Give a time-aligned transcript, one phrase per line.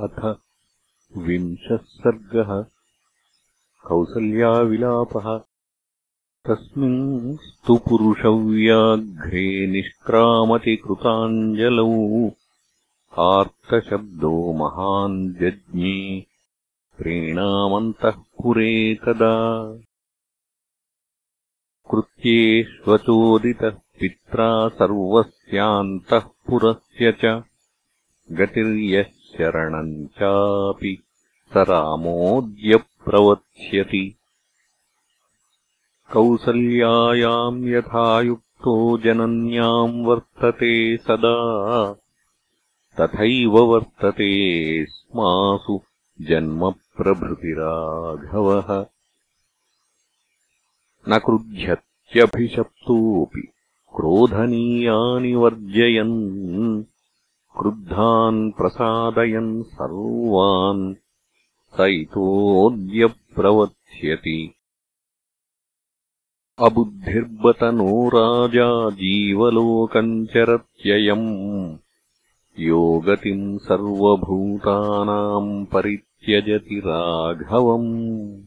[0.00, 0.38] अथ
[1.16, 2.66] विंशः सर्गः।
[3.88, 5.38] कौसल्याविलापः।
[6.46, 12.28] तस्मिंस्तु पुरुषव्याघ्रे निष्क्रामति कृताञ्जलौ
[13.18, 16.26] आर्तशब्दो महान् जज्ञे
[16.98, 19.64] प्रीणामन्तः पुरे तदा।
[21.90, 27.42] कृत्येष्वचोदितः पित्रा सर्वस्यान्तः पुरस्य च।
[28.32, 31.02] गतिर्यः शरणम् चापि
[31.54, 34.16] स रामोऽद्य प्रवत्स्यति
[36.12, 41.96] कौसल्यायाम् यथा युक्तो जनन्याम् वर्तते सदा।
[43.00, 45.80] तथैव वर्तते स्मासु
[46.20, 48.86] जन्मप्रभृतिराघवः।
[51.08, 53.48] न क्रुध्यत्यभिशप्तोऽपि
[53.96, 56.84] क्रोधनीयानि वर्जयन्
[57.58, 60.94] क्रुद्धान् प्रसादयन् सर्वान्
[61.76, 64.54] स इतोऽद्य प्रवत्स्यति
[66.58, 71.76] अबुद्धिर्बत नो राजा जीवलोकम् चरत्ययम्
[72.58, 78.42] योगतिम् सर्वभूतानाम् परित्यजति राघवम्।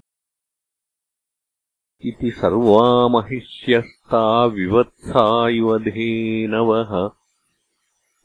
[2.06, 7.10] इति सर्वा महिष्यस्ता विवत्सा इव धेनवः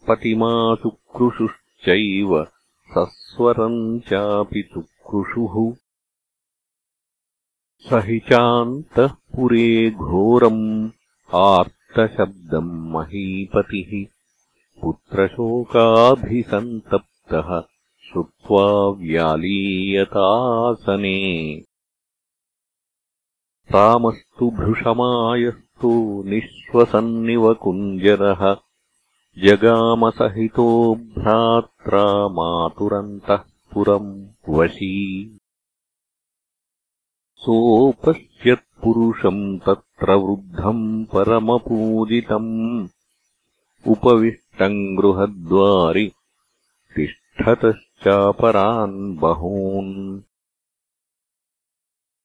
[0.08, 2.46] पतिमा चुक्रुषुश्चैव
[2.98, 5.76] सस्वरम् चापि चुक्रुषुः
[7.80, 10.90] स हि चान्तः पुरे घोरम्
[11.34, 14.06] आर्तशब्दम् महीपतिः।
[14.82, 17.62] पुत्रशोकाभिसन्तप्तः
[18.12, 21.62] श्रुत्वा व्यालीयतासने।
[23.72, 28.56] रामस्तु भृशमायस्तु निःश्वसन्निव कुञ्जरः
[29.38, 35.38] जगामसहितो भ्रात्रा मातुरन्तः पुरम् वशी।
[37.36, 42.88] सोपश्यत्पुरुषम् तत्र वृद्धम् परमपूजितम्।
[43.88, 46.12] उपविष्टम् गृहद्वारि
[46.96, 50.20] तिष्ठतश्चापरान् बहून्।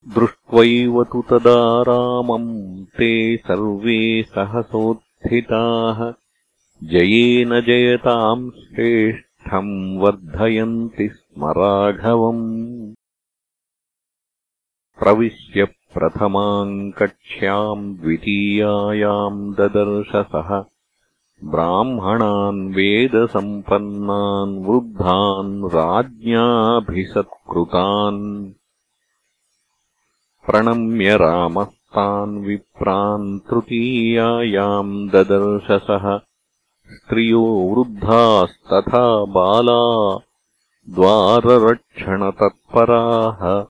[0.08, 6.12] दृष्ट्वैव तु तदा रामम् ते सर्वे सहसोत्थिताः
[6.84, 12.94] जयेन जयताम् श्रेष्ठम् वर्धयन्ति स्म राघवम्।
[14.98, 20.64] प्रविश्य प्रथमाम् कक्ष्याम् द्वितीयायाम् ददर्शसः
[21.44, 28.52] ब्राह्मणान् वेदसम्पन्नान् वृद्धान् राज्ञाभिसत्कृतान्।
[30.46, 36.27] प्रणम्य रामस्तान् विप्रान् तृतीयायाम् ददर्शसः
[36.90, 40.18] स्त्रियो वृद्धास्तथा बाला
[40.94, 43.64] द्वाररक्षणतत्पराः।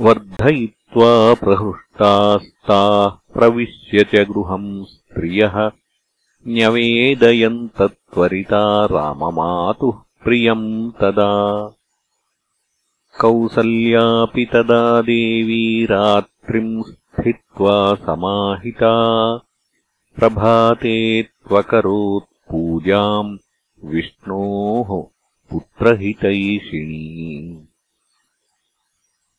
[0.00, 5.70] वर्धयित्वा प्रहृष्टास्ताः प्रविश्य च गृहम् स्त्रियः।
[6.48, 11.72] न्यवेदयन्तत्वरिता राममातुः प्रियम् तदा।
[13.20, 19.40] कौसल्यापि तदा देवी रात्रिम् स्थित्वा समाहिता
[20.18, 23.38] प्रभाते त्वकरोत् पूजाम्
[23.84, 25.10] विष्णोः
[25.50, 27.68] पुत्रहितैषिणी।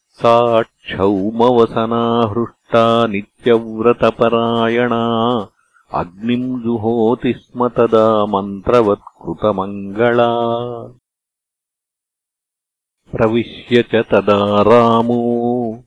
[0.10, 5.48] सा क्षौमवसना हृष्टा नित्यव्रतपरायणा
[5.94, 10.30] अग्निम् जुहोति स्म तदा मन्त्रवत्कृतमङ्गला।
[13.12, 15.84] प्रविश्य च तदा रामो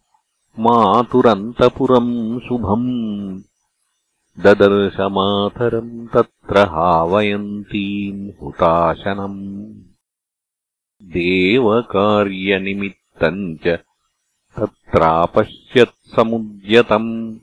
[0.59, 3.12] मातुरन्तपुरम् शुभम्
[4.41, 9.75] ददर्शमातरम् तत्र हावयन्तीम् हुताशनम्
[11.03, 13.79] देवकार्यनिमित्तम् च
[14.57, 17.39] तत्रापश्यत्समुद्यतम्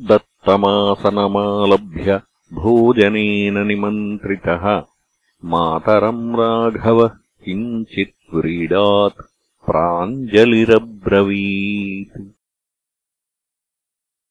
[0.00, 2.20] दत्तमासनमालभ्य
[2.52, 4.82] भोजनेन निमन्त्रितः।
[5.44, 7.10] मातरम् राघवः
[7.44, 9.22] किञ्चित् व्रीडात्
[9.66, 12.32] प्राञ्जलिरब्रवीत्।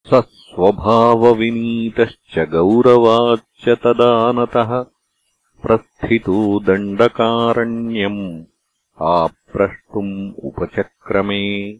[0.07, 4.90] स स्वभावविनीतश्च गौरवाच्च तदानतः
[5.61, 8.43] प्रस्थितो दण्डकारण्यम्
[9.01, 11.79] आप्रष्टुम् उपचक्रमे।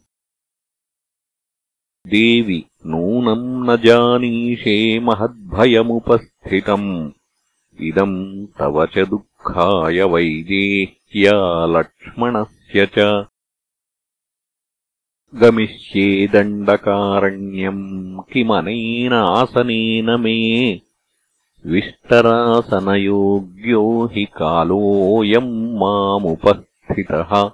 [2.06, 7.10] देवि नूनम् न जानीषे महद्भयमुपस्थितम्।
[7.80, 13.26] इदम् तव च दुःखाय वैदेह्या लक्ष्मणस्य च।
[15.34, 20.74] गमिष्ये दण्डकारण्यम् किमनेन आसनेन मे
[21.66, 27.50] विष्टरासनयोग्यो हि कालोऽयम् मामुपस्थितः।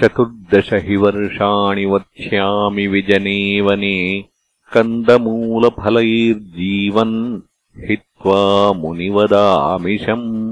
[0.00, 4.24] चतुर्दश हि वर्षाणि वक्ष्यामि विजने वने
[4.72, 7.40] कन्दमूलफलैर्जीवन्
[7.78, 10.48] हित्वा मुनिवदामिषम्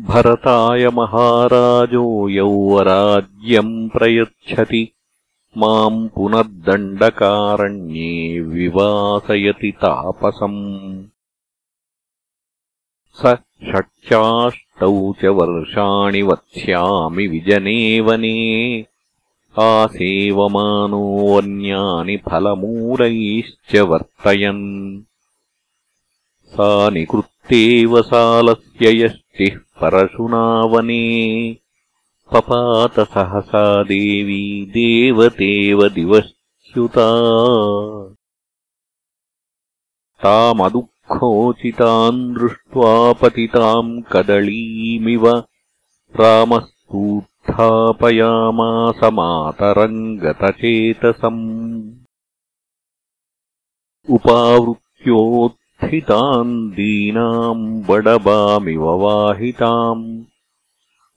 [0.00, 4.92] भरताय महाराजो यौवराज्यम् प्रयच्छति
[5.58, 11.04] माम् पुनर्दण्डकारण्ये विवासयति तापसम्।
[13.14, 13.36] स
[13.72, 18.86] षट्चाष्टौ च वर्षाणि वत्स्यामि विजने वने
[19.60, 25.02] आसेवमानोऽन्यानि फलमूलैश्च वर्तयन्।
[26.46, 29.58] सा निकृत्तेव सालस्य यष्टिः
[32.32, 34.42] पपातसहसा देवी
[34.74, 37.06] देवतेव दिवश्च्युता
[40.24, 45.24] तामदुःखोचिताम् दृष्ट्वा पतिताम् कदलीमिव
[46.20, 47.30] रामस्तूत्थापयामास
[49.18, 51.44] मातरम् गतचेतसम्
[54.16, 55.46] उपावृत्योत्थिताम्
[56.78, 60.04] दीनाम् बडबामिव वाहिताम्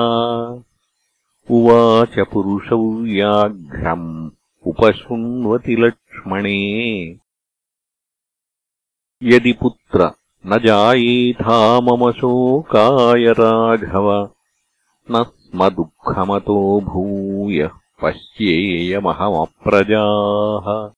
[1.50, 4.30] उवाच पुरुषौ व्याघ्रम्
[4.66, 7.16] उपशृण्वति लक्ष्मणे।
[9.22, 10.10] यदि पुत्र
[10.46, 14.28] न जायेथा मम शोकाय राघव
[15.10, 15.22] न
[15.54, 17.70] स्म दुःखमतो भूयः
[18.02, 20.90] पश्येयमहमप्रजाः।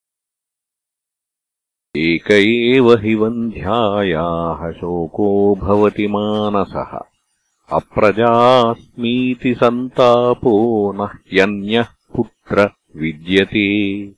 [1.96, 7.00] एक एव हि वन्ध्यायाः शोको भवति मानसः।
[7.72, 11.86] अप्रजास्मीति सन्तापो न ह्यन्यः
[12.16, 14.10] पुत्र विद्यते।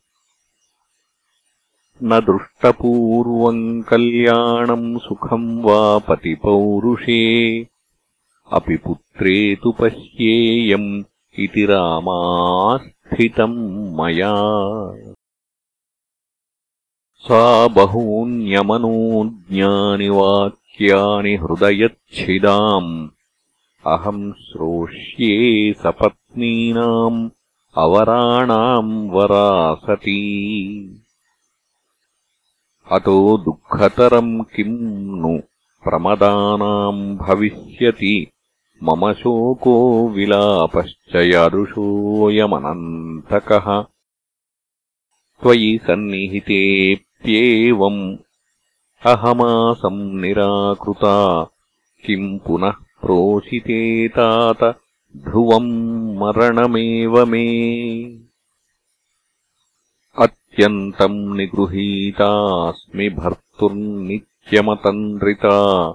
[2.02, 7.62] न दृष्टपूर्वम् कल्याणम् सुखम् वा पतिपौरुषे
[8.52, 11.04] अपि पुत्रे तु पश्येयम्
[11.38, 14.34] इति रामास्थितम् मया।
[17.16, 23.08] सा बहून्यमनोज्ञानि वाक्यानि हृदयच्छिदाम्।
[23.86, 27.30] अहम् श्रोष्ये सपत्नीनाम्
[27.76, 30.20] अवराणाम् वरासती।
[32.92, 35.40] अतो दुःखतरम् किम् नु
[35.84, 38.26] प्रमदानाम् भविष्यति
[38.82, 43.84] मम शोको विलापश्च यादृशोऽयमनन्तकः
[45.42, 48.16] त्वयि सन्निहिते प्येवम्
[49.06, 51.46] अहमासम् निराकृता।
[52.06, 54.80] किम् पुनः प्रोषिते तात?
[55.16, 58.18] ध्रुवम् मरणमेव मे।
[60.18, 65.90] अत्यन्तम् निगृहीतास्मि भर्तुर्नित्यमतन्द्रिता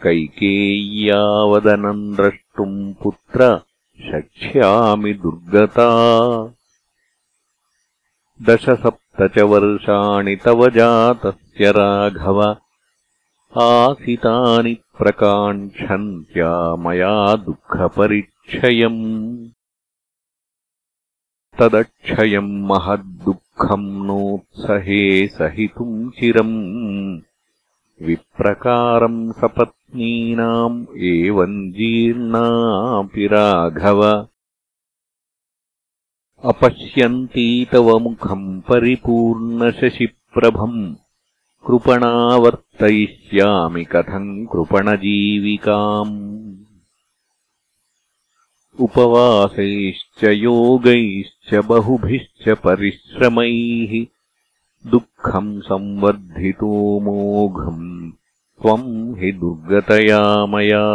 [0.04, 3.62] कैकेय्यावदनम् द्रष्टुम् पुत्र
[4.00, 5.90] शक्ष्यामि दुर्गता।
[8.42, 12.56] दशसप्त च वर्षाणि तव जातस्य राघव।
[13.62, 19.48] आसितानि प्रकाङ्क्षन्त्या मया दुःखपरिक्षयम्
[21.60, 22.66] तदक्षयम्
[23.62, 34.28] महद्दुःखम् नोत्सहे सहितुम् चिरम्। विप्रकारम् सपत्नीनाम् एवम् जीर्णापि राघव।
[36.44, 40.96] अपश्यन्ती तव मुखम् परिपूर्णशशिप्रभम्
[41.68, 46.67] कृपणावर्तयिष्यामि कथम् कृपणजीविकाम्
[48.80, 54.06] उपवासैश्च योगैश्च बहुभिश्च परिश्रमैः।
[54.92, 58.12] दुःखम् संवर्धितो मोघम्
[58.62, 60.86] त्वम् हि दुर्गतया मया।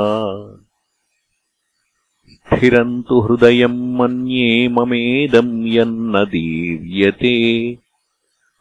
[2.30, 7.74] स्थिरम् तु हृदयम् मन्ये ममेदम् यन्न दीर्यते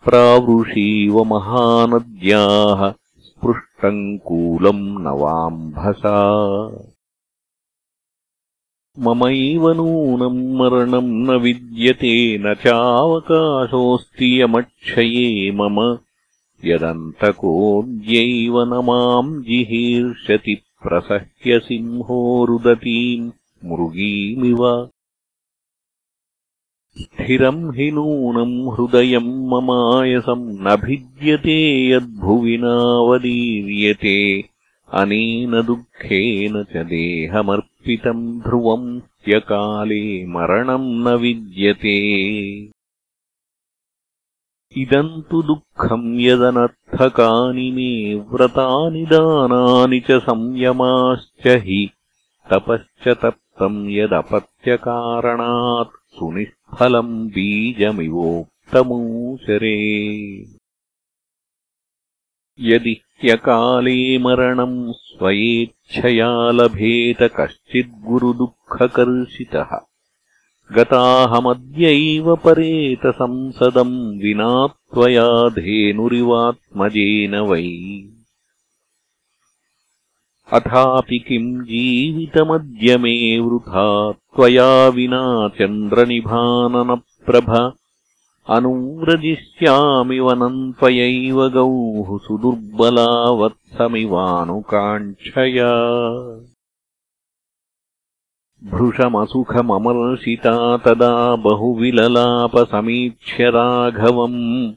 [0.05, 6.17] प्रावृषीव महानद्याः स्पृष्टम् कूलम् नवाम्भसा
[8.99, 15.97] ममैव नूनम् मरणम् न विद्यते न चावकाशोऽस्ति यमक्षये मम।
[16.65, 23.31] यदन्तकोऽद्यैव न माम् जिहीर्षति प्रसह्यसिंहो रुदतीम्
[23.65, 24.89] मृगीमिव
[27.01, 34.17] स्थिरम् हि नूनम् हृदयम् ममायसम् न भिद्यते यद्भुवि नावदीर्यते
[34.93, 42.01] अनेन दुःखेन च देहमर्पितम् ध्रुवम् ह्यकाले मरणम् न विद्यते।
[44.77, 51.89] इदम् तु दुःखम् यदनर्थकानि मे व्रतानि दानानि च संयमाश्च हि।
[52.51, 59.81] तपश्च तप्तम् यदपत्यकारणात् सुनिष्फलम् बीजमिवोक्तमूशरे
[62.59, 69.79] यदि ह्यकाले मरणम् स्वयेच्छया लभेत कश्चिद्गुरुदुःखकर्षितः
[70.75, 78.03] गताहमद्यैव परेतसंसदम् विना त्वया धेनुरिवात्मजेन वै।
[80.53, 87.73] अथापि किम् जीवितमद्य मे वृथा त्वया विना चन्द्रनिभाननप्रभ
[88.49, 95.73] अनुव्रजिष्यामि वनम् त्वयैव गौः सुदुर्बला वत्समिवानुकाङ्क्षया
[98.63, 104.73] भृशमसुखममर्षिता तदा बहुविललापसमीक्ष्य राघवम्।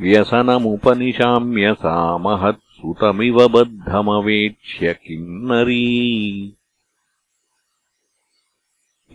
[0.00, 6.56] व्यसनमुपनिशाम्य सा महत् सुतमिव बद्धमवेक्ष्य किन्नरी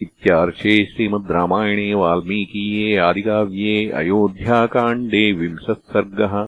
[0.01, 6.45] इत्यार्षे श्रीमद् रामायणे वाल्मीकीये आदिकाव्ये अयोध्याकाण्डे विंशः सर्गः